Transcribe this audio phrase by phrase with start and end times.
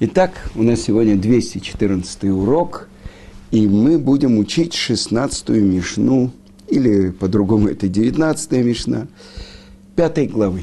[0.00, 2.88] Итак, у нас сегодня 214 урок,
[3.50, 6.30] и мы будем учить 16-ю Мишну,
[6.68, 9.08] или по-другому это 19-я Мишна,
[9.96, 10.62] пятой главы.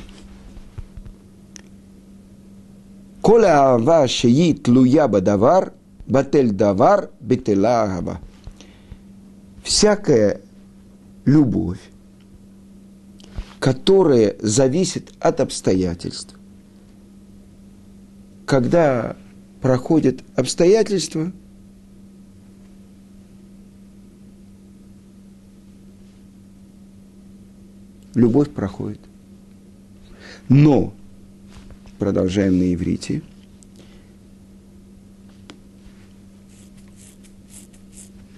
[3.21, 5.73] Коля ава шеит луя бадавар,
[6.07, 8.21] батель давар, бетела.
[9.65, 10.39] Всякая
[11.25, 11.81] любовь,
[13.59, 16.35] которая зависит от обстоятельств,
[18.45, 19.17] когда
[19.65, 21.31] проходят обстоятельства,
[28.13, 28.99] любовь проходит.
[30.49, 30.93] Но,
[31.97, 33.23] продолжаем на иврите,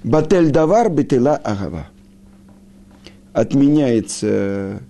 [0.06, 1.90] Батель давар бетела агава.
[3.34, 4.82] Отменяется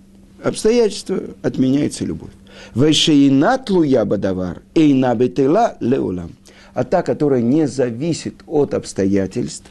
[0.44, 2.30] обстоятельство, отменяется любовь.
[2.74, 6.32] Вешеинат луя бадавар, эйна бетела леулам.
[6.74, 9.70] А та, которая не зависит от обстоятельств,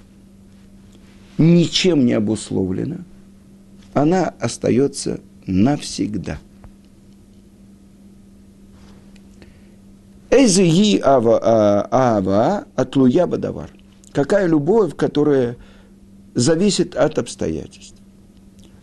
[1.37, 2.97] ничем не обусловлена,
[3.93, 6.39] она остается навсегда.
[10.29, 13.69] Эзиги ава, а, ава от луя бадавар.
[14.11, 15.55] Какая любовь, которая
[16.35, 17.95] зависит от обстоятельств.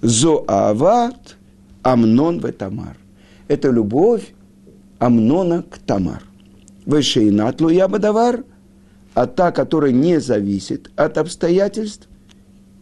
[0.00, 1.37] Зоават
[1.83, 2.97] Амнон в Тамар
[3.48, 4.34] это любовь
[4.98, 6.23] Амнона к Тамар.
[6.87, 8.45] Вышейнат луя бадавар,
[9.14, 12.09] а та, которая не зависит от обстоятельств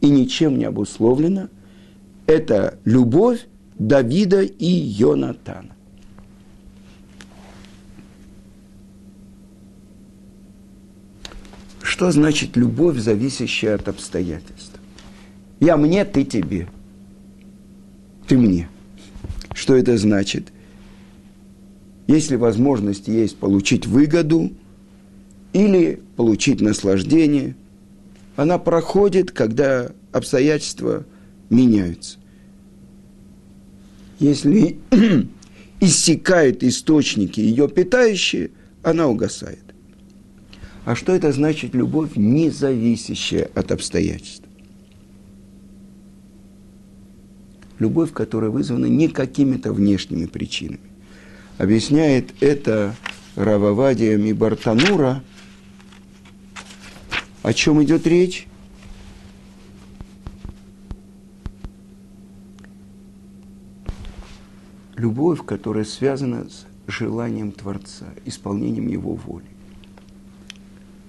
[0.01, 1.49] и ничем не обусловлена,
[2.27, 3.47] это любовь
[3.79, 5.73] Давида и Йонатана.
[11.83, 14.81] Что значит любовь, зависящая от обстоятельств?
[15.61, 16.69] Я мне, ты тебе.
[18.27, 18.69] Ты мне.
[19.55, 20.53] Что это значит?
[22.07, 24.53] Если возможность есть получить выгоду
[25.53, 27.55] или получить наслаждение,
[28.37, 31.05] она проходит, когда обстоятельства
[31.51, 32.19] меняются.
[34.19, 34.79] Если
[35.81, 38.51] иссякают источники ее питающие,
[38.83, 39.63] она угасает.
[40.85, 44.42] А что это значит любовь, не зависящая от обстоятельств?
[47.83, 50.81] Любовь, которая вызвана не какими-то внешними причинами.
[51.59, 52.95] Объясняет это
[53.35, 55.23] Рававадия Мибартанура.
[57.43, 58.47] О чем идет речь?
[64.95, 69.47] Любовь, которая связана с желанием Творца, исполнением Его воли.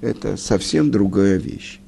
[0.01, 1.79] Это совсем другая вещь.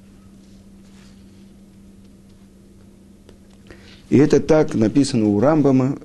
[4.10, 5.98] И это так написано у Рамбама.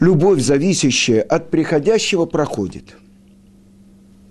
[0.00, 2.96] Любовь, зависящая от приходящего, проходит.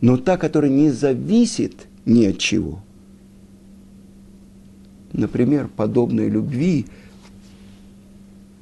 [0.02, 2.81] Но та, которая не зависит ни от чего,
[5.14, 6.88] например, подобной любви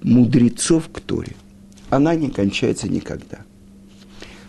[0.02, 1.36] мудрецов к Торе,
[1.90, 3.40] она не кончается никогда.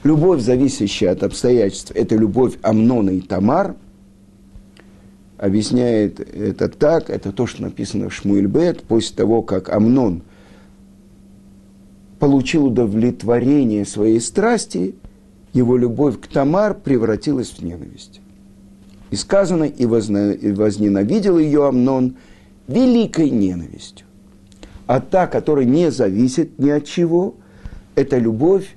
[0.03, 3.77] Любовь, зависящая от обстоятельств, это любовь Амнона и Тамар–
[5.41, 10.23] объясняет это так, это то, что написано в Шмуэльбет, после того, как Амнон
[12.19, 14.95] получил удовлетворение своей страсти,
[15.55, 18.21] его любовь к Тамар превратилась в ненависть.
[19.11, 22.17] И сказано, и возненавидел ее Амнон
[22.69, 24.07] великой ненавистью.
[24.87, 27.35] А та, которая не зависит ни от чего,
[27.95, 28.77] это любовь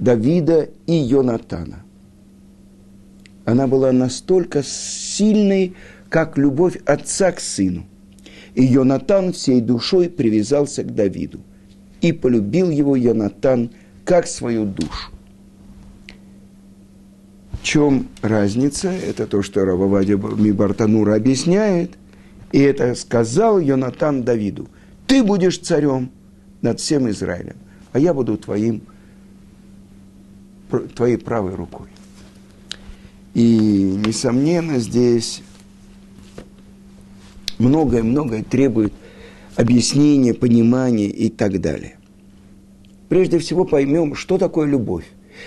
[0.00, 1.84] Давида и Йонатана
[3.44, 5.74] она была настолько сильной,
[6.08, 7.86] как любовь отца к сыну.
[8.54, 11.40] И Йонатан всей душой привязался к Давиду.
[12.00, 13.70] И полюбил его Йонатан
[14.04, 15.10] как свою душу.
[17.52, 18.90] В чем разница?
[18.90, 21.92] Это то, что Рававадя Мибартанура объясняет.
[22.52, 24.68] И это сказал Йонатан Давиду.
[25.06, 26.10] Ты будешь царем
[26.62, 27.56] над всем Израилем,
[27.92, 28.82] а я буду твоим,
[30.94, 31.88] твоей правой рукой.
[33.34, 35.42] И, несомненно, здесь
[37.58, 38.92] многое-многое требует
[39.56, 41.96] объяснения, понимания и так далее.
[43.08, 45.04] Прежде всего поймем, что такое любовь.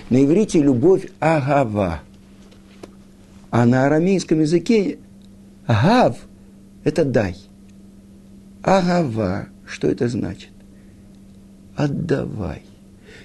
[0.09, 2.01] На иврите любовь– агава.
[3.49, 4.99] А на арамейском языке
[5.65, 6.17] агав–
[6.83, 7.37] это дай.
[8.63, 10.49] Агава– что это значит?
[11.75, 12.63] Отдавай.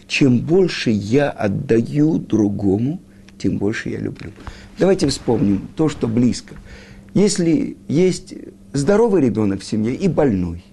[0.06, 3.00] Чем больше я отдаю другому–
[3.42, 4.30] тем больше я люблю.
[4.78, 6.54] Давайте вспомним то, что близко.
[7.12, 8.34] Если есть
[8.72, 10.64] здоровый ребенок в семье и больной,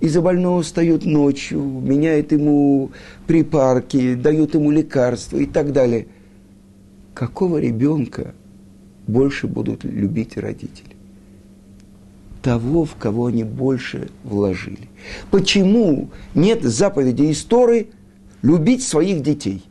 [0.00, 2.90] и за больного встают ночью, меняют ему
[3.26, 6.06] припарки, дают ему лекарства и так далее.
[7.14, 8.34] какого ребенка
[9.06, 10.96] больше будут любить родители?
[12.42, 14.88] Того, в кого они больше вложили.
[15.30, 17.88] Почему нет заповеди истории
[18.42, 19.62] любить своих детей?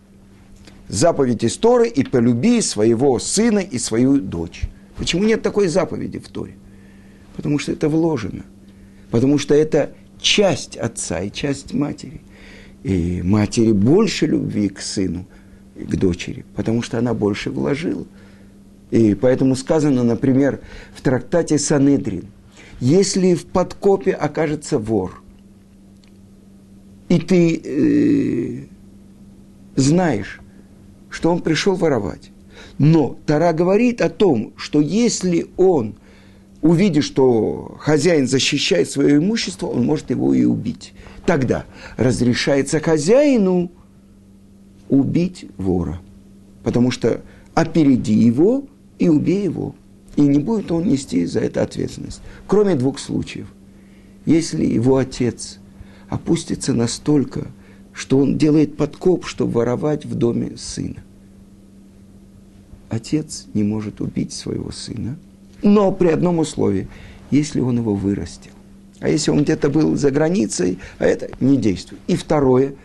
[0.89, 4.63] Заповедь истории и полюби своего сына и свою дочь.
[4.97, 6.56] Почему нет такой заповеди в Торе?
[7.36, 8.44] Потому что это вложено.
[9.12, 12.21] Потому что это часть отца и часть матери.
[12.83, 15.27] И матери больше любви к сыну,
[15.75, 18.06] к дочери, потому что она больше вложила.
[18.89, 20.59] И поэтому сказано, например,
[20.95, 22.25] в трактате Санедрин,
[22.80, 25.21] если в подкопе окажется вор,
[27.09, 28.65] и ты э,
[29.75, 30.38] знаешь,
[31.09, 32.31] что он пришел воровать,
[32.77, 35.95] но Тара говорит о том, что если он
[36.61, 40.94] увидит, что хозяин защищает свое имущество, он может его и убить.
[41.25, 41.65] Тогда
[41.97, 43.71] разрешается хозяину
[44.89, 46.01] убить вора,
[46.63, 47.21] потому что
[47.53, 48.65] опереди его
[48.97, 49.75] и убей его.
[50.15, 52.21] И не будет он нести за это ответственность.
[52.47, 53.47] Кроме двух случаев.
[54.25, 55.59] Если его отец
[56.09, 57.47] опустится настолько,
[58.00, 61.04] что он делает подкоп, чтобы воровать в доме сына.
[62.88, 65.19] Отец не может убить своего сына,
[65.63, 66.88] но при одном условии,
[67.30, 68.51] если он его вырастил.
[69.01, 72.01] А если он где-то был за границей, а это не действует.
[72.07, 72.75] И второе,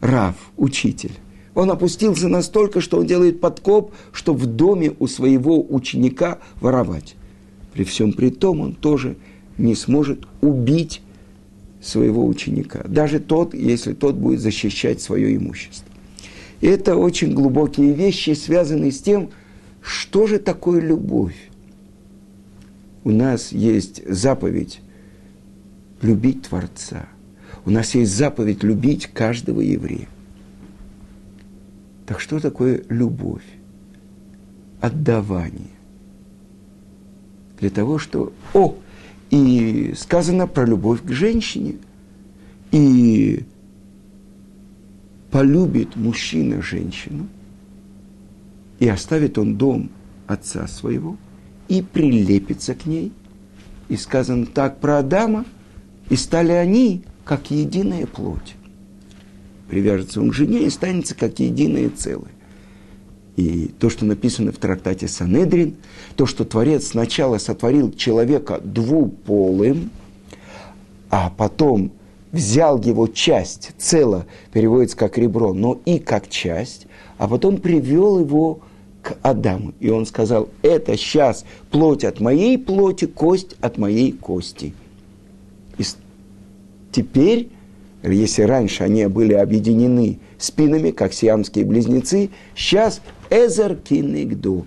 [0.00, 1.18] Рав, учитель
[1.54, 7.14] он опустился настолько, что он делает подкоп, чтобы в доме у своего ученика воровать.
[7.74, 9.16] При всем при том он тоже
[9.58, 11.02] не сможет убить
[11.82, 12.84] своего ученика.
[12.86, 15.88] Даже тот, если тот будет защищать свое имущество.
[16.60, 19.30] И это очень глубокие вещи, связанные с тем,
[19.82, 21.34] что же такое любовь.
[23.02, 24.80] У нас есть заповедь
[26.02, 27.08] любить Творца.
[27.64, 30.08] У нас есть заповедь любить каждого еврея.
[32.06, 33.44] Так что такое любовь?
[34.80, 35.70] Отдавание.
[37.58, 38.32] Для того, что...
[38.54, 38.76] О!
[39.32, 41.74] И сказано про любовь к женщине.
[42.70, 43.44] И
[45.32, 47.26] полюбит мужчина женщину,
[48.78, 49.90] и оставит он дом
[50.28, 51.16] отца своего,
[51.68, 53.12] и прилепится к ней.
[53.88, 55.44] И сказано так про Адама,
[56.10, 58.54] и стали они, как единая плоть
[59.72, 62.30] привяжется он к жене и станется как единое целое.
[63.36, 65.76] И то, что написано в трактате Санедрин,
[66.16, 69.90] то, что Творец сначала сотворил человека двуполым,
[71.10, 71.92] а потом
[72.30, 76.86] взял его часть, цело переводится как ребро, но и как часть,
[77.16, 78.60] а потом привел его
[79.02, 79.72] к Адаму.
[79.80, 84.74] И он сказал, это сейчас плоть от моей плоти, кость от моей кости.
[85.78, 85.84] И
[86.92, 87.48] теперь
[88.10, 93.00] если раньше они были объединены спинами, как сиамские близнецы, сейчас
[93.32, 94.66] Эзер Кинигду,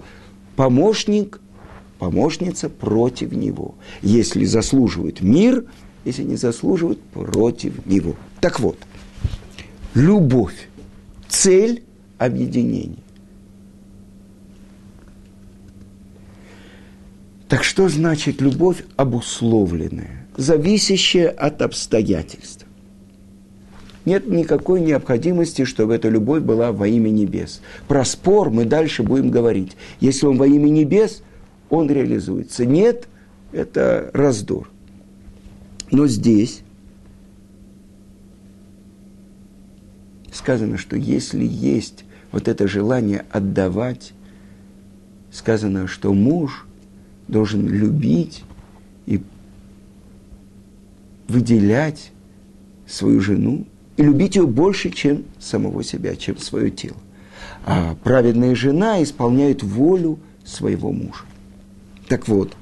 [0.56, 1.39] помощник,
[2.00, 3.75] помощница против него.
[4.01, 5.65] Если заслуживают мир,
[6.03, 8.15] если не заслуживают, против него.
[8.41, 8.79] Так вот,
[9.94, 10.67] любовь,
[11.27, 11.83] цель
[12.17, 13.03] объединения.
[17.47, 22.64] Так что значит любовь обусловленная, зависящая от обстоятельств?
[24.06, 27.62] Нет никакой необходимости, чтобы эта любовь была во имя небес.
[27.88, 29.75] Про спор мы дальше будем говорить.
[30.00, 31.24] Если он во имя небес,
[31.70, 32.65] он реализуется.
[32.65, 33.08] Нет,
[33.51, 34.70] это раздор.
[35.91, 36.62] Но здесь
[40.32, 44.13] сказано, что если есть вот это желание отдавать,
[45.32, 46.68] сказано, что муж
[47.27, 48.44] должен любить
[49.06, 49.22] и
[51.27, 52.12] выделять
[52.86, 53.65] свою жену
[53.98, 56.98] и любить ее больше, чем самого себя, чем свое тело.
[57.66, 61.24] А праведная жена исполняет волю своего мужа.
[62.08, 62.56] Так вот,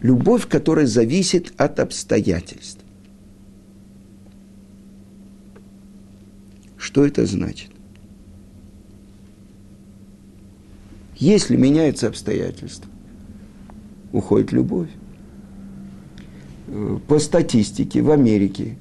[0.00, 2.80] любовь, которая зависит от обстоятельств.
[6.78, 7.70] Что это значит?
[11.16, 12.90] Если меняются обстоятельства,
[14.12, 14.88] уходит любовь.
[16.66, 18.76] Э, по статистике в Америке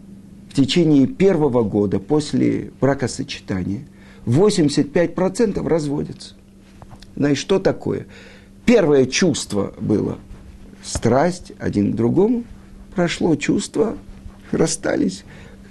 [0.51, 3.87] в течение первого года после бракосочетания
[4.25, 6.33] 85% разводятся.
[7.15, 8.07] Знаешь, что такое?
[8.65, 10.19] Первое чувство было
[10.83, 12.43] страсть один к другому,
[12.93, 13.97] прошло чувство,
[14.51, 15.23] расстались,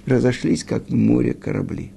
[0.07, 1.91] разошлись, как море корабли.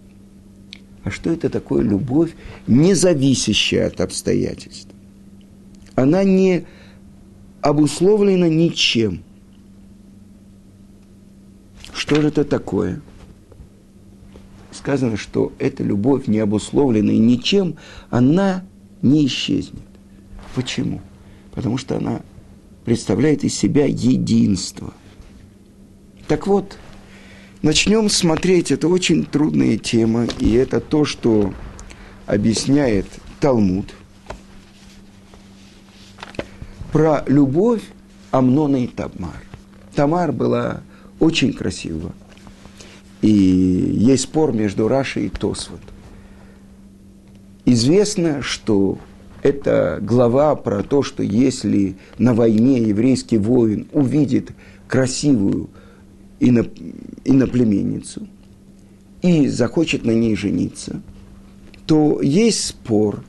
[1.04, 2.34] А что это такое любовь,
[2.66, 4.90] не зависящая от обстоятельств?
[5.94, 6.66] Она не
[7.62, 9.22] обусловлена ничем–
[12.04, 13.00] что же это такое?
[14.70, 17.76] Сказано, что эта любовь, не обусловленная ничем,
[18.10, 18.62] она
[19.00, 19.80] не исчезнет.
[20.54, 21.00] Почему?
[21.54, 22.20] Потому что она
[22.84, 24.92] представляет из себя единство.
[26.28, 26.76] Так вот,
[27.62, 31.54] начнем смотреть, это очень трудная тема, и это то, что
[32.26, 33.06] объясняет
[33.40, 33.94] Талмуд
[36.92, 37.80] про любовь
[38.30, 39.42] Амнона и Тамар.
[39.94, 40.82] Тамар была
[41.20, 42.12] очень красива.
[43.22, 45.80] И есть спор между Рашей и Тосвот.
[47.64, 48.98] Известно, что
[49.42, 54.50] это глава про то, что если на войне еврейский воин увидит
[54.88, 55.70] красивую
[56.40, 58.28] иноплеменницу
[59.22, 61.00] и захочет на ней жениться,
[61.86, 63.24] то есть спор,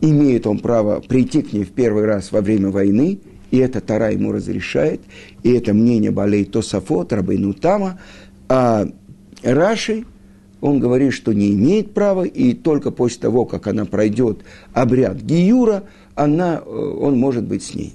[0.00, 3.18] имеет он право прийти к ней в первый раз во время войны,
[3.50, 5.00] и это Тара ему разрешает,
[5.42, 8.00] и это мнение Балей Тосафот, Рабейну Тама,
[8.48, 8.86] а
[9.42, 10.04] Раши,
[10.60, 14.40] он говорит, что не имеет права, и только после того, как она пройдет
[14.72, 17.94] обряд Гиюра, она, э, он может быть с ней.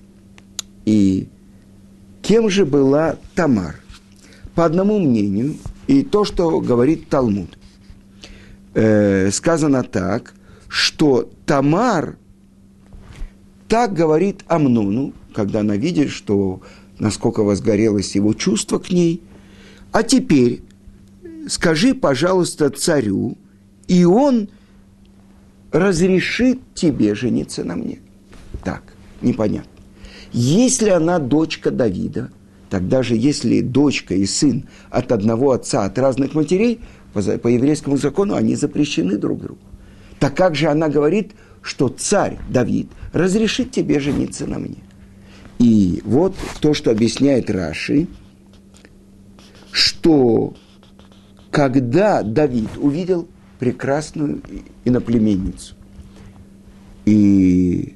[0.86, 1.28] И
[2.22, 3.76] кем же была Тамар?
[4.56, 5.56] По одному мнению,
[5.88, 7.58] и то, что говорит Талмуд,
[8.74, 10.34] э, сказано так,
[10.68, 12.18] что Тамар
[13.68, 16.62] так говорит Амнону, когда она видит, что
[16.98, 19.22] насколько возгорелось его чувство к ней.
[19.92, 20.62] А теперь
[21.48, 23.38] скажи, пожалуйста, царю,
[23.88, 24.50] и он
[25.72, 28.00] разрешит тебе жениться на мне.
[28.64, 28.84] Так,
[29.22, 29.70] непонятно.
[30.32, 32.32] Если она дочка Давида,
[32.70, 36.80] тогда же если дочка и сын от одного отца, от разных матерей,
[37.14, 39.62] по, по еврейскому закону они запрещены друг другу.
[40.20, 44.85] Так как же она говорит, что царь Давид разрешит тебе жениться на мне?
[45.60, 48.08] И вот то, что объясняет Раши,
[49.72, 50.54] что
[51.52, 53.28] когда Давид увидел
[53.60, 54.42] прекрасную
[54.84, 55.76] иноплеменницу,
[57.06, 57.96] и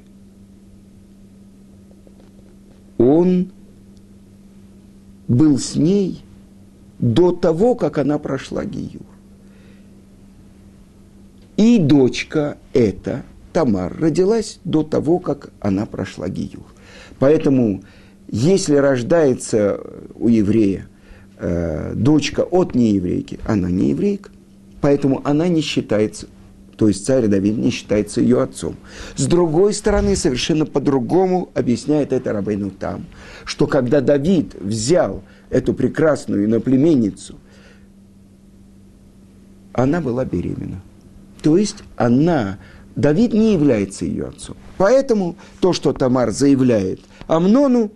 [2.97, 3.51] он
[5.27, 6.23] был с ней
[6.99, 9.05] до того, как она прошла Гиюр.
[11.57, 16.65] И дочка эта, Тамар, родилась до того, как она прошла Гиюр.
[17.19, 17.83] Поэтому,
[18.27, 19.79] если рождается
[20.15, 20.87] у еврея
[21.37, 24.29] э, дочка от нееврейки, она не еврейка.
[24.81, 26.27] Поэтому она не считается,
[26.77, 28.77] то есть царь Давид не считается ее отцом.
[29.17, 33.05] С другой стороны, совершенно по-другому объясняет это Рабейну там,
[33.43, 37.35] что когда Давид взял эту прекрасную иноплеменницу,
[39.73, 40.81] она была беременна.
[41.41, 42.59] То есть она,
[42.95, 44.55] Давид не является ее отцом.
[44.77, 47.91] Поэтому то, что Тамар заявляет Амнону,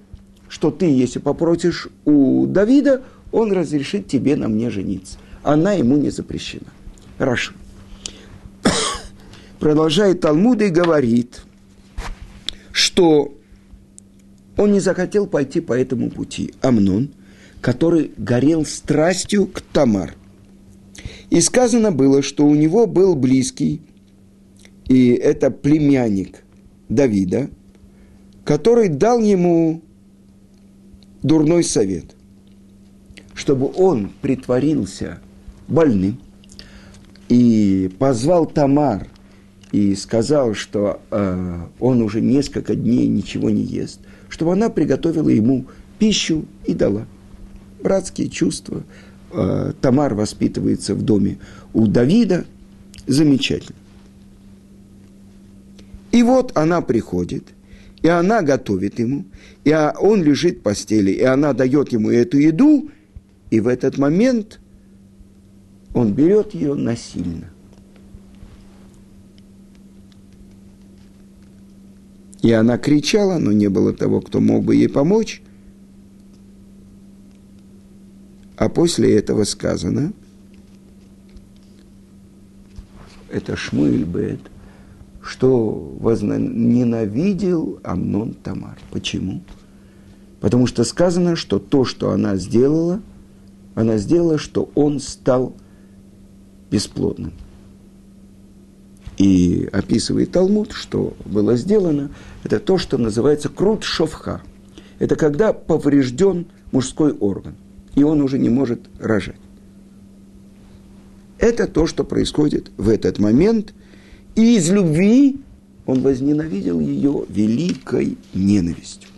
[0.48, 5.18] что ты, если попросишь у Давида, он разрешит тебе на мне жениться.
[5.42, 6.68] Она ему не запрещена.
[7.18, 7.54] Раша.
[9.60, 11.42] Продолжает Талмуд и говорит,
[12.72, 13.34] что
[14.56, 16.54] он не захотел пойти по этому пути.
[16.62, 17.10] Амнон,
[17.60, 20.14] который горел страстью к Тамар.
[21.32, 23.82] И сказано было, что у него был близкий,
[24.88, 26.44] и это племянник
[26.88, 27.50] Давида,
[28.44, 29.82] который дал ему
[31.22, 32.16] дурной совет–
[33.34, 35.20] чтобы он притворился
[35.68, 36.20] больным
[37.30, 39.08] и позвал Тамар
[39.72, 45.66] и сказал, что э, он уже несколько дней ничего не ест, чтобы она приготовила ему
[45.98, 47.08] пищу и дала.
[47.82, 48.84] Братские чувства.
[49.32, 51.40] Э, Тамар воспитывается в доме
[51.74, 52.46] у Давида.
[53.08, 53.76] Замечательно.
[56.12, 57.48] И вот она приходит,
[58.04, 59.26] и она готовит ему,
[59.64, 62.92] и он лежит в постели, и она дает ему эту еду–
[63.54, 64.60] и в этот момент
[65.94, 67.52] он берет ее насильно.
[72.42, 75.44] И она кричала, но не было того, кто мог бы ей помочь.
[78.58, 80.14] А после этого сказано,
[83.30, 84.40] это Шмуэль Бет,
[85.24, 88.78] что возненавидел Амнон Тамар.
[88.92, 89.42] Почему?
[90.42, 93.02] Потому что сказано, что то, что она сделала–
[93.76, 95.56] она сделала, что он стал
[96.70, 97.34] бесплодным.
[99.18, 102.10] И описывает Талмуд, что было сделано,
[102.44, 104.42] это то, что называется крут шовха.
[105.00, 107.56] Это когда поврежден мужской орган,
[107.96, 109.36] и он уже не может рожать.
[111.38, 113.74] Это то, что происходит в этот момент.
[114.36, 115.40] И из любви
[115.86, 119.10] он возненавидел ее великой ненавистью.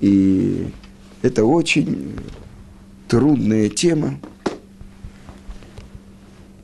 [0.00, 0.68] И
[1.22, 2.14] это очень
[3.08, 4.18] трудная тема.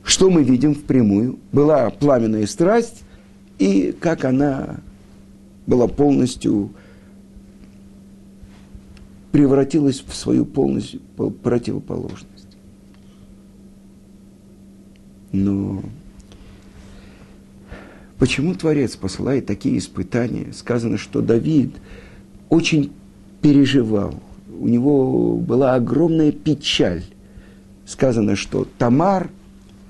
[0.03, 1.37] Что мы видим впрямую?
[1.51, 3.03] Была пламенная страсть,
[3.59, 4.79] и как она
[5.67, 6.71] была полностью
[9.31, 11.01] превратилась в свою полностью
[11.43, 12.47] противоположность.
[15.31, 15.83] Но
[18.19, 20.53] почему Творец посылает такие испытания?
[20.53, 21.75] Сказано, что Давид
[22.49, 22.91] очень
[23.41, 24.15] переживал.
[24.59, 27.03] У него была огромная печаль.
[27.85, 29.29] Сказано, что Тамар,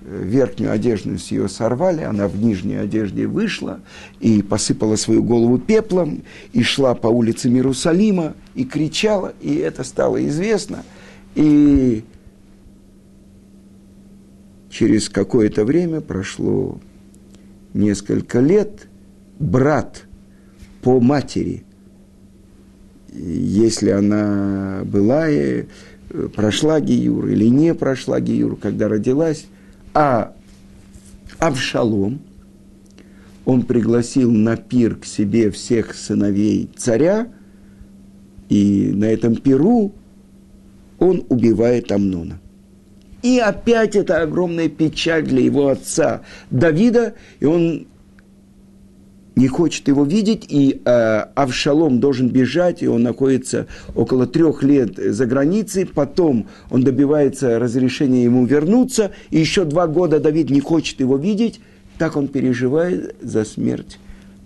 [0.02, 3.80] э, верхнюю одежду с ее сорвали, она в нижней одежде вышла
[4.20, 10.26] и посыпала свою голову пеплом, и шла по улицам Иерусалима, и кричала, и это стало
[10.28, 10.84] известно.
[11.36, 12.04] И
[14.70, 16.80] через какое-то время прошло
[17.78, 18.88] несколько лет,
[19.40, 20.04] брат
[20.82, 21.64] по матери,
[23.14, 25.66] если она была, и
[26.10, 29.46] э, прошла Гиюр или не прошла Гиюр, когда родилась,
[29.94, 30.34] а
[31.40, 32.20] Авшалом,
[33.46, 37.28] он пригласил на пир к себе всех сыновей царя,
[38.50, 39.94] и на этом пиру
[41.00, 42.40] он убивает Амнона.
[43.28, 47.88] И опять это огромная печаль для его отца Давида, и он
[49.36, 54.96] не хочет его видеть, и э, Авшалом должен бежать, и он находится около трех лет
[54.96, 61.02] за границей, потом он добивается разрешения ему вернуться, и еще два года Давид не хочет
[61.02, 61.60] его видеть,
[61.98, 64.00] так он переживает за смерть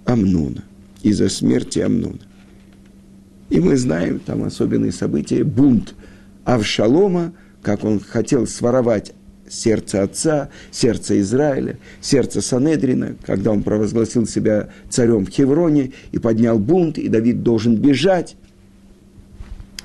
[0.05, 0.63] Амнона,
[1.03, 2.17] и за смерть Амнона.
[3.51, 5.93] И мы знаем там особенные события, бунт
[6.45, 9.13] Авшалома, как он хотел своровать
[9.49, 16.57] сердце отца, сердце Израиля, сердце Санедрина, когда он провозгласил себя царем в Хевроне и поднял
[16.57, 18.35] бунт, и Давид должен бежать.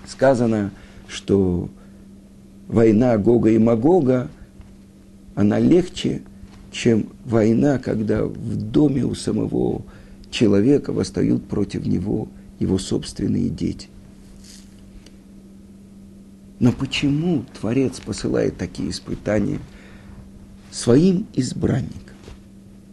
[0.07, 0.71] Сказано,
[1.09, 1.69] что
[2.69, 4.29] война Гога и Магога,
[5.35, 6.23] она легче,
[6.71, 9.83] чем война, когда в доме у самого
[10.31, 13.89] человека восстают против него его собственные дети.
[16.59, 19.61] Но почему Творец посылает такие испытания
[20.71, 22.17] своим избранникам?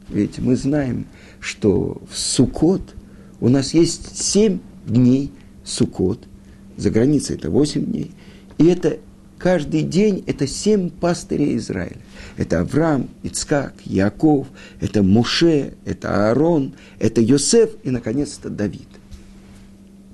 [0.09, 1.05] Ведь мы знаем,
[1.39, 2.95] что в Сукот
[3.39, 5.31] у нас есть семь дней
[5.63, 6.27] Сукот,
[6.75, 8.11] за границей это восемь дней,
[8.57, 8.99] и это
[9.37, 11.97] каждый день это семь пастырей Израиля.
[12.37, 14.47] Это Авраам, Ицкак, Яков,
[14.79, 18.87] это Муше, это Аарон, это Йосеф и, наконец, то Давид.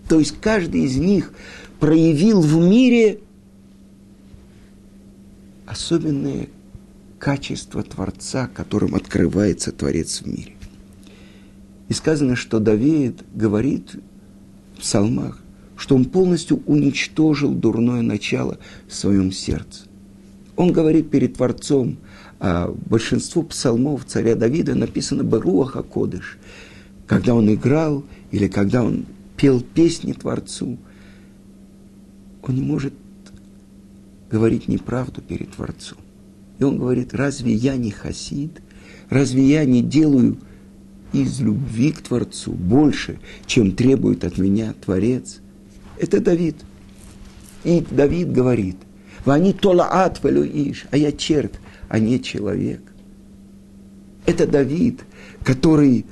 [0.08, 1.32] То есть каждый из них
[1.80, 3.20] проявил в мире
[5.70, 6.50] особенные
[7.20, 10.56] качества Творца, которым открывается Творец в мире.
[11.90, 13.96] И сказано, что Давид говорит
[14.76, 15.40] в псалмах,
[15.78, 19.84] что он полностью уничтожил дурное начало в своем сердце.
[20.56, 21.98] Он говорит перед Творцом,
[22.40, 26.38] а большинство псалмов царя Давида написано «Баруаха Кодыш»,
[27.06, 29.06] когда он играл или когда он
[29.38, 30.78] пел песни Творцу,
[32.42, 32.94] он не может
[34.30, 35.98] говорить неправду перед Творцом.
[36.60, 38.62] И он говорит, разве я не хасид?
[39.10, 40.38] Разве я не делаю
[41.14, 45.40] из любви к Творцу больше, чем требует от меня Творец?
[45.98, 46.58] Это Давид.
[47.64, 48.78] И Давид говорит,
[49.26, 52.82] «Вани толаат иш, а я черт, а не человек».
[54.26, 55.02] Это Давид,
[55.44, 56.06] который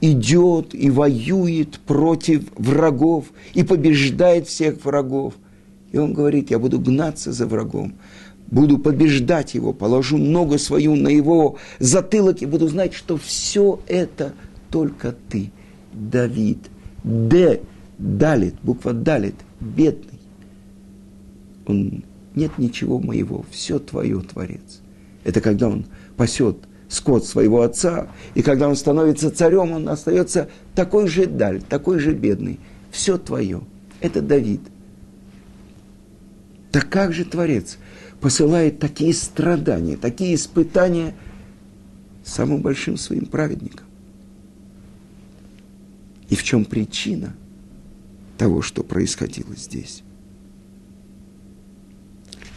[0.00, 5.34] идет и воюет против врагов и побеждает всех врагов.
[5.94, 7.94] И он говорит, я буду гнаться за врагом,
[8.48, 14.32] буду побеждать его, положу ногу свою на его затылок и буду знать, что все это
[14.72, 15.52] только ты,
[15.92, 16.58] Давид.
[17.04, 17.60] Д,
[17.96, 20.18] Далит, буква Далит, бедный.
[21.68, 22.02] Он,
[22.34, 24.80] нет ничего моего, все твое, Творец.
[25.22, 26.56] Это когда он пасет
[26.88, 32.14] скот своего отца, и когда он становится царем, он остается такой же даль, такой же
[32.14, 32.58] бедный.
[32.90, 33.60] Все твое.
[34.00, 34.60] Это Давид.
[36.74, 37.78] Так как же Творец
[38.20, 41.14] посылает такие страдания, такие испытания
[42.24, 43.86] самым большим своим праведникам?
[46.28, 47.32] И в чем причина
[48.38, 50.02] того, что происходило здесь?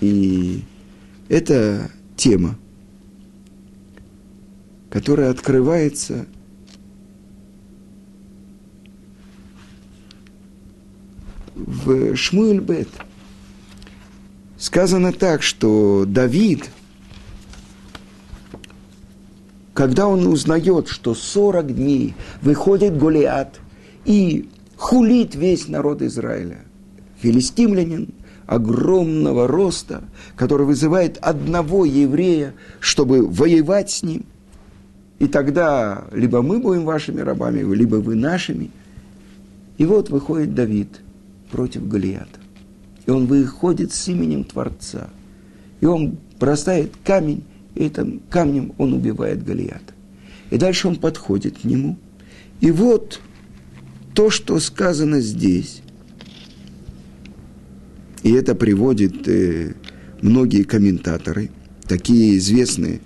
[0.02, 0.64] И
[1.30, 2.58] это тема,
[4.90, 6.26] которая открывается
[11.54, 12.90] в Шмуэль-Бет–
[14.58, 16.70] сказано так, что Давид,
[19.74, 23.60] когда он узнает, что 40 дней выходит Голиат
[24.06, 26.60] и хулит весь народ Израиля,
[27.22, 28.10] филистимлянин
[28.46, 30.04] огромного роста,
[30.36, 34.26] который вызывает одного еврея, чтобы воевать с ним,
[35.20, 38.70] И тогда либо мы будем вашими рабами, либо вы нашими.
[39.80, 41.02] И вот выходит Давид
[41.52, 42.40] против Голиата.
[43.08, 45.10] И он выходит с именем Творца.
[45.80, 47.44] И он бросает камень,
[47.74, 49.94] и этим камнем он убивает Голиата.
[50.52, 51.98] И дальше он подходит к нему.
[52.60, 53.22] И вот
[54.14, 55.82] то, что сказано здесь,
[58.24, 59.76] и это приводит э,
[60.22, 61.50] многие комментаторы,
[61.88, 63.00] такие известные,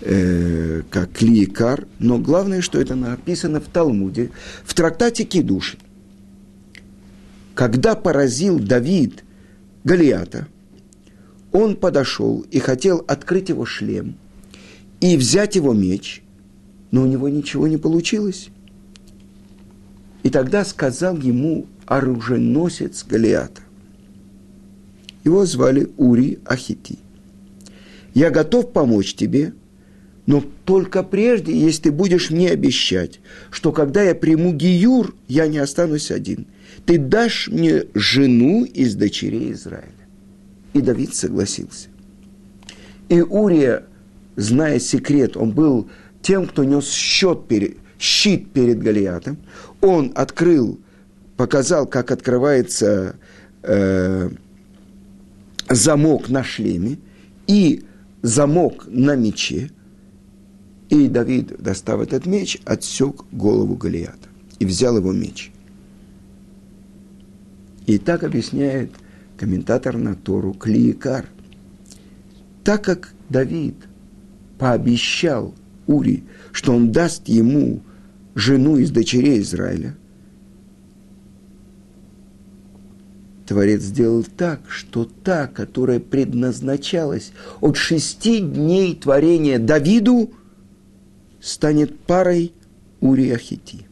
[0.00, 4.30] э, как Клиекар, но главное, что это написано в Талмуде,
[4.64, 5.78] в трактате Кедушин.
[7.54, 9.24] Когда поразил Давид
[9.84, 10.46] Голиата,
[11.50, 14.16] он подошел и хотел открыть его шлем
[15.00, 16.22] и взять его меч,
[16.92, 18.48] но у него ничего не получилось.
[20.22, 23.62] И тогда сказал ему оруженосец Голиата.
[25.24, 26.98] Его звали Ури Ахити.
[28.14, 29.52] «Я готов помочь тебе,
[30.26, 35.58] но только прежде, если ты будешь мне обещать, что когда я приму Гиюр, я не
[35.58, 36.46] останусь один.
[36.86, 39.92] Ты дашь мне жену из дочерей Израиля.
[40.72, 41.88] И Давид согласился.
[43.08, 43.84] И Урия,
[44.36, 45.88] зная секрет, он был
[46.22, 49.38] тем, кто нес счет перед, щит перед Голиатом.
[49.80, 50.80] Он открыл,
[51.36, 53.16] показал, как открывается
[53.62, 54.30] э,
[55.68, 56.98] замок на шлеме
[57.46, 57.84] и
[58.22, 59.70] замок на мече–
[60.92, 65.50] и Давид, достав этот меч, отсек голову Голиата и взял его меч.
[67.86, 68.90] И так объясняет
[69.36, 71.26] комментатор на Тору Клиекар.
[72.64, 73.74] Так как Давид
[74.58, 75.54] пообещал
[75.86, 77.82] Ури, что он даст ему
[78.34, 79.96] жену из дочерей Израиля,
[83.46, 90.32] Творец сделал так, что та, которая предназначалась от шести дней творения Давиду,
[91.40, 92.52] станет парой
[93.00, 93.86] Уриахити.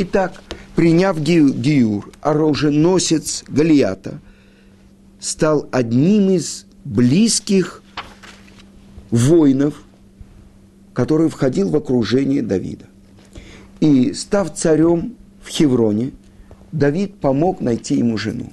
[0.00, 0.40] Итак,
[0.76, 4.20] приняв Гиюр, оруженосец Галията
[5.18, 7.82] стал одним из близких
[9.10, 9.82] воинов,
[10.92, 12.84] который входил в окружение Давида.
[13.80, 16.12] И став царем в Хевроне,
[16.70, 18.52] Давид помог найти ему жену.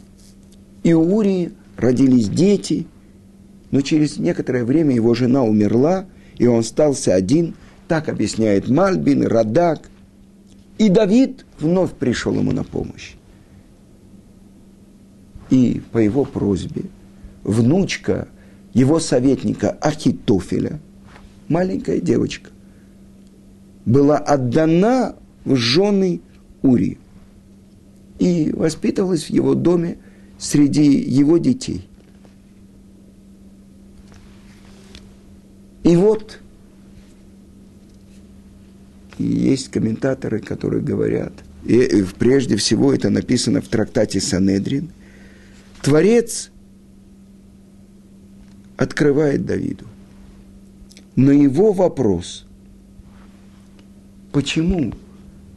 [0.82, 2.88] И у Урии родились дети,
[3.70, 6.06] но через некоторое время его жена умерла,
[6.40, 7.54] и он остался один–
[7.88, 9.90] так объясняет Мальбин, Радак.
[10.78, 13.14] И Давид вновь пришел ему на помощь.
[15.50, 16.84] И по его просьбе
[17.44, 18.28] внучка
[18.74, 20.80] его советника Ахитофеля,
[21.48, 22.50] маленькая девочка,
[23.86, 26.22] была отдана в жены
[26.62, 26.98] Ури
[28.20, 30.00] и воспитывалась в его доме
[30.38, 31.88] среди его детей.
[35.84, 36.40] И вот–
[39.18, 44.90] есть комментаторы, которые говорят, и прежде всего это написано в трактате Санедрин,
[45.82, 46.52] Творец
[48.78, 49.86] открывает Давиду.
[51.16, 52.46] На его вопрос,
[54.32, 54.94] почему,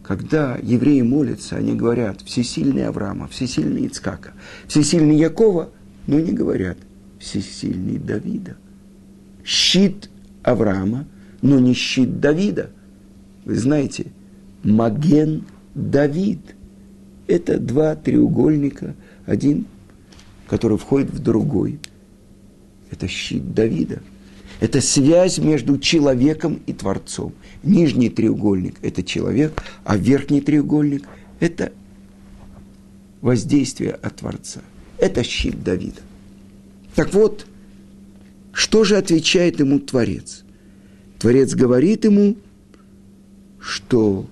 [0.03, 4.33] когда евреи молятся, они говорят «всесильный Авраама», «всесильный Ицкака»,
[4.67, 5.71] «всесильный Якова»,
[6.07, 6.79] но не говорят
[7.19, 8.57] «всесильный Давида».
[9.45, 10.11] Щит
[10.43, 11.07] Авраама,
[11.43, 12.71] но не щит Давида–
[13.49, 14.13] вы знаете,
[14.63, 16.39] Маген Давид.
[17.27, 19.65] Это два треугольника, один,
[20.47, 21.79] который входит в другой.
[22.91, 24.03] Это щит Давида.
[24.61, 27.33] Это связь между человеком и Творцом.
[27.63, 31.09] Нижний треугольник– это человек, а верхний треугольник–
[31.41, 31.73] это
[33.23, 34.61] воздействие от Творца.
[34.99, 36.03] Это щит Давида.
[36.95, 37.47] Так вот,
[38.53, 40.45] что же отвечает ему Творец?
[41.19, 42.37] Творец говорит ему–
[43.61, 44.27] что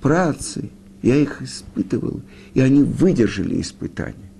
[0.00, 0.70] працы,
[1.02, 2.20] я их испытывал,
[2.54, 4.30] и они выдержали испытание.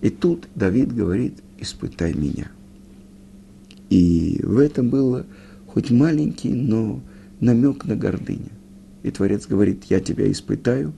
[0.00, 2.50] И тут Давид говорит, испытай меня.
[3.90, 5.26] И в этом было
[5.66, 7.00] хоть маленький, но
[7.40, 8.50] намек на гордыню.
[9.02, 10.92] И Творец говорит, я тебя испытаю,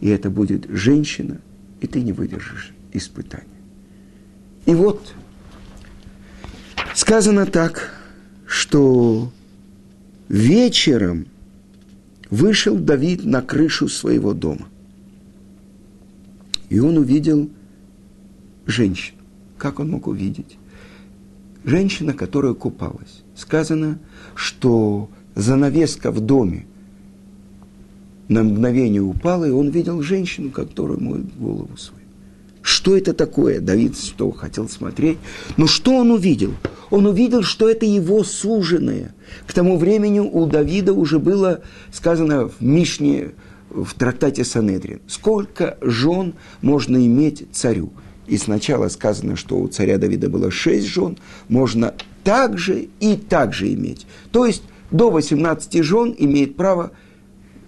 [0.00, 1.40] и это будет женщина,
[1.80, 3.46] и ты не выдержишь испытания.
[4.66, 5.14] И вот
[6.94, 7.94] сказано так,
[8.46, 9.32] что
[10.28, 11.26] Вечером
[12.30, 14.68] вышел Давид на крышу своего дома.
[16.70, 17.50] И он увидел
[18.66, 19.18] женщину.
[19.58, 20.58] Как он мог увидеть?
[21.64, 23.22] Женщина, которая купалась.
[23.36, 23.98] Сказано,
[24.34, 26.66] что занавеска в доме
[28.28, 32.01] на мгновение упала, и он видел женщину, которая моет голову свою.
[32.62, 33.60] Что это такое?
[33.60, 35.18] Давид что хотел смотреть?
[35.56, 36.54] Но что он увидел?
[36.90, 39.14] Он увидел, что это его суженое.
[39.46, 43.32] К тому времени у Давида уже было сказано в Мишне,
[43.70, 47.92] в трактате Санедрин, сколько жен можно иметь царю.
[48.26, 54.06] И сначала сказано, что у царя Давида было шесть жен, можно также и также иметь.
[54.30, 56.92] То есть до 18 жен имеет право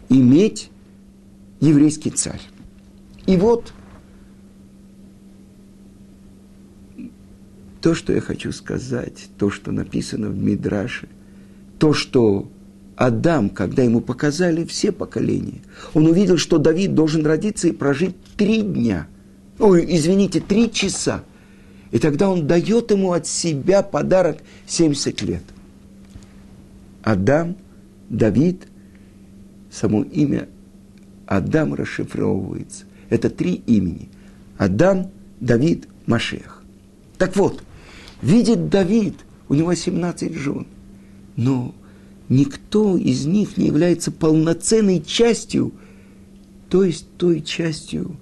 [0.08, 0.70] иметь
[1.60, 2.40] еврейский царь.
[3.26, 3.72] И вот
[7.84, 11.06] то, что я хочу сказать, то, что написано в Мидраше,
[11.78, 12.50] то, что
[12.96, 15.60] Адам, когда ему показали все поколения,
[15.92, 19.06] он увидел, что Давид должен родиться и прожить три дня.
[19.58, 21.24] Ой, извините, три часа.
[21.90, 25.42] И тогда он дает ему от себя подарок 70 лет.
[27.02, 27.54] Адам,
[28.08, 28.66] Давид,
[29.70, 30.48] само имя
[31.26, 32.84] Адам расшифровывается.
[33.10, 34.08] Это три имени.
[34.56, 36.62] Адам, Давид, Машех.
[37.18, 37.62] Так вот,
[38.22, 39.14] видит Давид,
[39.48, 40.66] у него 17 жен,
[41.36, 41.74] но
[42.28, 45.72] никто из них не является полноценной частью,
[46.68, 48.16] то есть той частью,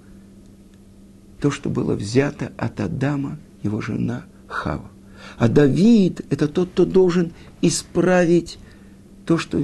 [1.40, 4.90] то, что было взято от Адама, его жена Хава.
[5.38, 8.58] А Давид– это тот, кто должен исправить
[9.24, 9.60] то, что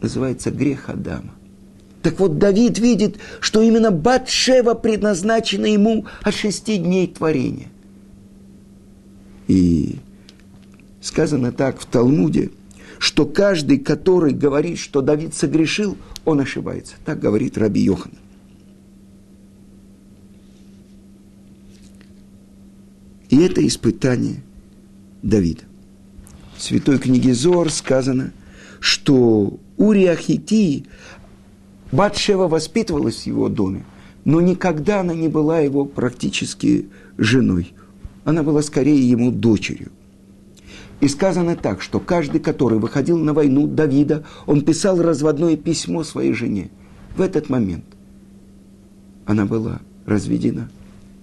[0.00, 1.34] называется грех Адама.
[2.02, 7.68] Так вот, Давид видит, что именно Батшева предназначена ему от шести дней творения.
[9.48, 9.98] И
[11.00, 12.50] сказано так в Талмуде,
[12.98, 16.94] что каждый, который говорит, что Давид согрешил, он ошибается.
[17.04, 18.12] Так говорит Раби Йохан.
[23.28, 24.42] И это испытание
[25.22, 25.62] Давида.
[26.56, 28.32] В святой книге Зор сказано,
[28.78, 30.86] что Урия Хити
[31.90, 33.84] Батшева воспитывалась в его доме,
[34.24, 37.72] но никогда она не была его практически женой.
[38.24, 39.92] Она была скорее ему дочерью.
[41.00, 46.32] И сказано так, что каждый, который выходил на войну Давида, он писал разводное письмо своей
[46.32, 46.70] жене.
[47.16, 47.84] В этот момент
[49.26, 50.70] она была разведена.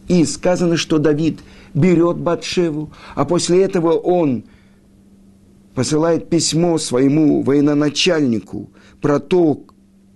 [0.07, 1.39] И сказано, что Давид
[1.73, 4.43] берет Батшеву, а после этого он
[5.73, 9.61] посылает письмо своему военачальнику про то,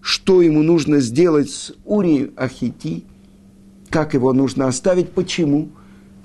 [0.02, 3.04] что ему нужно сделать с Урией Ахити,
[3.90, 5.70] как его нужно оставить, почему?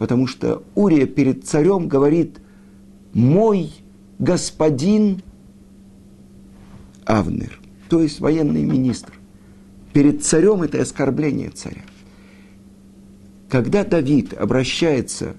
[0.00, 2.38] Потому что Урия перед царем говорит,
[3.12, 3.70] мой
[4.18, 5.20] господин
[7.04, 7.60] Авнер,
[7.90, 9.12] то есть военный министр.
[9.92, 11.82] Перед царем это оскорбление царя.
[13.50, 15.36] Когда Давид обращается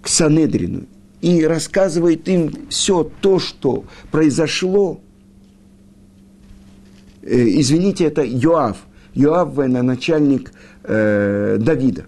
[0.00, 0.86] к Санедрину
[1.20, 4.98] и рассказывает им все то, что произошло,
[7.20, 8.78] э, извините, это Йоав,
[9.12, 10.54] Йоав, военачальник
[10.84, 12.06] э, Давида,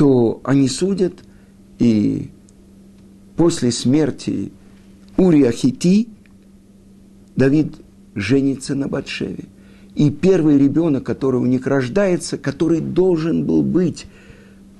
[0.00, 1.12] то они судят,
[1.78, 2.30] и
[3.36, 4.50] после смерти
[5.18, 6.08] Урия Хити
[7.36, 7.74] Давид
[8.14, 9.44] женится на Батшеве.
[9.94, 14.06] И первый ребенок, который у них рождается, который должен был быть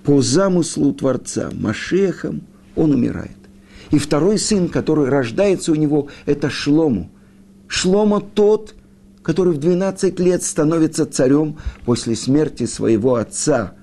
[0.04, 2.40] по замыслу Творца Машехом,
[2.74, 3.36] он умирает.
[3.90, 7.10] И второй сын, который рождается у него, это Шлому–
[7.70, 8.74] Шлома тот,
[9.22, 13.74] который в 12 лет становится царем после смерти своего отца.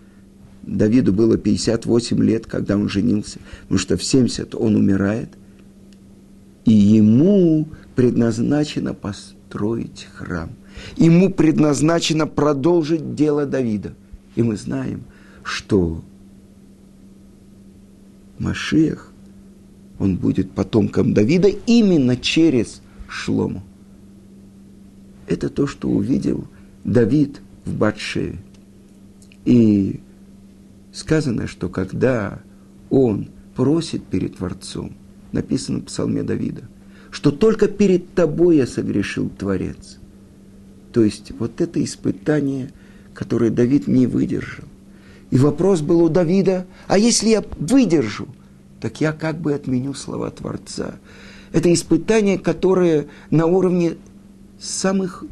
[0.67, 5.29] Давиду было 58 лет, когда он женился, потому что в 70 он умирает.
[6.65, 10.51] И ему предназначено построить храм.
[10.97, 13.93] Ему предназначено продолжить дело Давида.
[14.35, 15.03] И мы знаем,
[15.43, 16.03] что
[18.37, 19.11] Машех,
[19.97, 23.63] он будет потомком Давида именно через Шлому.
[25.27, 26.45] Это то, что увидел
[26.83, 28.37] Давид в Батшеве.
[29.45, 30.01] И
[30.97, 32.39] сказано, что когда
[32.89, 34.93] он просит перед Творцом,
[35.31, 36.63] написано в Псалме Давида,
[37.11, 39.99] что только перед тобой я согрешил Творец.
[40.91, 42.71] То есть вот это испытание,
[43.13, 44.65] которое Давид не выдержал.
[45.29, 48.27] И вопрос был у Давида, а если я выдержу,
[48.81, 50.95] так я как бы отменю слова Творца.
[51.51, 53.97] Это испытание, которое на уровне
[54.59, 55.25] самых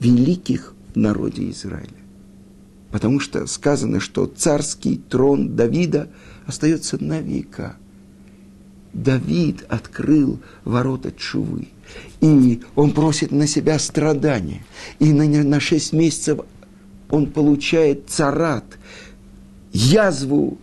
[0.00, 2.03] великих в народе Израиля.
[2.94, 6.08] Потому что сказано, что царский трон Давида
[6.46, 7.74] остается на века.
[8.92, 11.66] Давид открыл ворота Чувы.
[12.20, 14.64] И он просит на себя страдания.
[15.00, 16.38] И на, на шесть месяцев
[17.10, 18.78] он получает царат,
[19.72, 20.58] язву,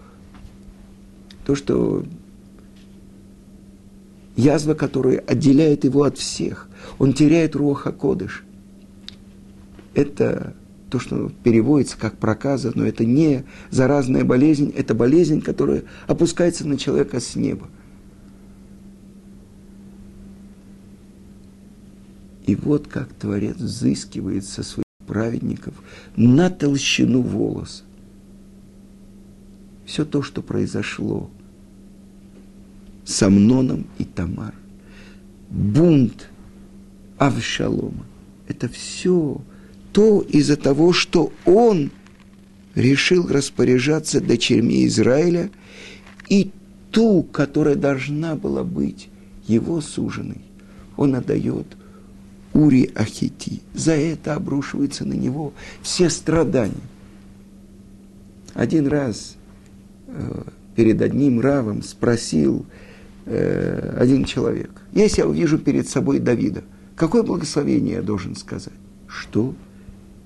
[1.45, 2.05] то, что
[4.37, 6.69] язва, которая отделяет его от всех.
[6.97, 8.45] Он теряет Руаха Кодыш.
[9.93, 10.55] Это
[10.91, 16.77] то, что переводится как проказа, но это не заразная болезнь, это болезнь, которая опускается на
[16.77, 17.69] человека с неба.
[22.45, 25.73] И вот как Творец взыскивает со своих праведников
[26.17, 27.84] на толщину волоса.
[29.86, 31.30] Все то, что произошло
[33.06, 34.54] с Амноном и Тамар,
[35.49, 36.27] бунт
[37.17, 38.06] Авшалома,
[38.49, 39.41] это все
[39.91, 41.91] то из-за того, что он
[42.75, 45.49] решил распоряжаться дочерьми Израиля
[46.30, 46.51] и
[46.91, 49.10] ту, которая должна была быть
[49.47, 50.41] его суженой,
[50.95, 51.67] он отдает
[52.54, 53.62] Ури Ахити.
[53.73, 56.75] За это обрушиваются на него все страдания.
[58.54, 59.36] Один раз
[60.08, 60.43] э,
[60.75, 62.65] перед одним равом спросил
[63.25, 66.63] э, один человек, если я увижу перед собой Давида,
[66.95, 68.73] какое благословение я должен сказать?
[69.08, 69.54] Что?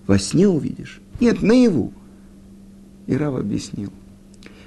[0.08, 1.02] Во сне увидишь?
[1.20, 1.94] Нет, наяву.
[3.08, 3.92] И Рав объяснил,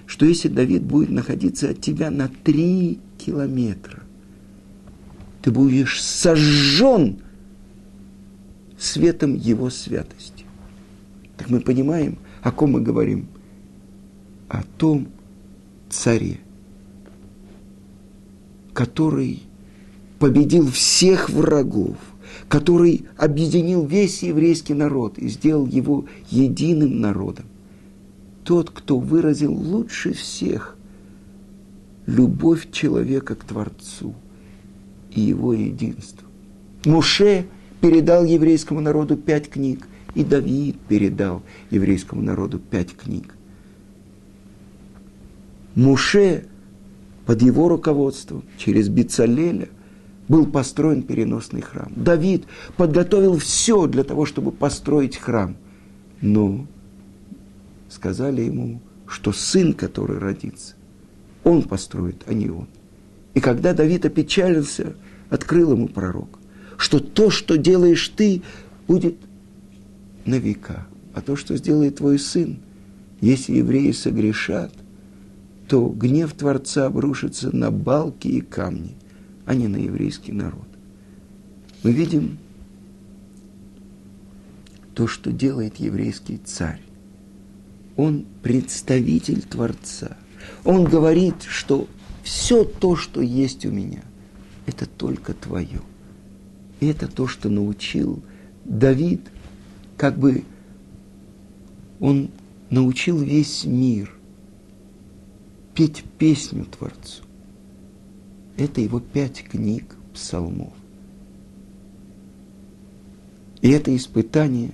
[0.06, 4.02] что если Давид будет находиться от тебя на три километра,
[5.42, 7.18] ты будешь сожжен
[8.78, 10.44] светом его святости.
[11.36, 13.28] Так мы понимаем, о ком мы говорим?
[14.48, 15.08] О том
[15.90, 16.38] царе,
[18.72, 19.42] который
[20.18, 21.96] победил всех врагов,
[22.48, 27.46] который объединил весь еврейский народ и сделал его единым народом.
[28.44, 30.76] Тот, кто выразил лучше всех
[32.06, 34.14] любовь человека к Творцу
[35.12, 36.26] и его единство.
[36.86, 37.46] Муше
[37.82, 43.34] передал еврейскому народу пять книг, и Давид передал еврейскому народу пять книг.
[45.74, 46.46] Муше
[47.26, 49.68] под его руководством, через Бицалеля,
[50.28, 51.90] был построен переносный храм.
[51.96, 52.44] Давид
[52.76, 55.56] подготовил все для того, чтобы построить храм.
[56.20, 56.66] Но
[57.88, 60.74] сказали ему, что сын, который родится,
[61.44, 62.68] он построит, а не он.
[63.34, 64.94] И когда Давид опечалился,
[65.30, 66.38] открыл ему пророк,
[66.76, 68.42] что то, что делаешь ты,
[68.86, 69.16] будет
[70.24, 70.86] на века.
[71.14, 72.58] А то, что сделает твой сын,
[73.20, 74.72] если евреи согрешат,
[75.68, 78.94] то гнев Творца обрушится на балки и камни–
[79.48, 80.68] а не на еврейский народ.
[81.82, 82.36] Мы видим
[84.92, 86.82] то, что делает еврейский царь.
[87.96, 90.18] Он представитель Творца.
[90.66, 91.88] Он говорит, что
[92.22, 94.02] все то, что есть у меня,
[94.66, 95.80] это только твое.
[96.80, 98.22] И это то, что научил
[98.66, 99.22] Давид,
[99.96, 100.44] как бы
[102.00, 102.28] он
[102.68, 104.14] научил весь мир
[105.74, 107.22] петь песню Творцу.
[108.58, 110.72] Это его пять книг псалмов.
[113.62, 114.72] И это испытание,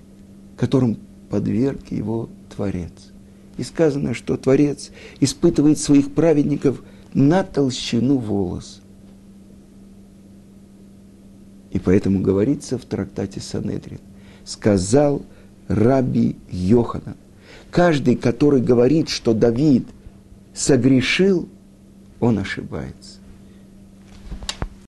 [0.56, 0.96] которым
[1.28, 3.12] подверг его Творец.
[3.58, 8.80] И сказано, что Творец испытывает своих праведников на толщину волос.
[11.70, 14.00] И поэтому говорится в трактате Санедрин,
[14.44, 15.22] сказал
[15.68, 17.16] Раби Йоханан,
[17.70, 19.86] каждый, который говорит, что Давид
[20.54, 21.48] согрешил,
[22.20, 23.18] он ошибается.